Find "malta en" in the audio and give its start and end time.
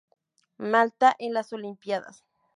0.57-1.35